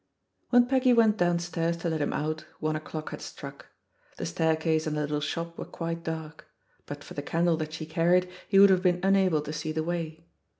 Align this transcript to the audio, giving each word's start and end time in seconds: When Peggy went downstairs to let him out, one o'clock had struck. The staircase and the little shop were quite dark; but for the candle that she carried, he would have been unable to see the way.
When 0.49 0.65
Peggy 0.65 0.93
went 0.93 1.17
downstairs 1.17 1.77
to 1.77 1.89
let 1.89 2.01
him 2.01 2.11
out, 2.11 2.47
one 2.59 2.75
o'clock 2.75 3.09
had 3.11 3.21
struck. 3.21 3.67
The 4.17 4.25
staircase 4.25 4.87
and 4.87 4.97
the 4.97 5.01
little 5.01 5.21
shop 5.21 5.59
were 5.59 5.65
quite 5.65 6.03
dark; 6.03 6.47
but 6.87 7.03
for 7.03 7.13
the 7.13 7.21
candle 7.21 7.57
that 7.57 7.73
she 7.73 7.85
carried, 7.85 8.27
he 8.47 8.57
would 8.57 8.71
have 8.71 8.81
been 8.81 8.99
unable 9.03 9.41
to 9.43 9.53
see 9.53 9.71
the 9.71 9.83
way. 9.83 10.25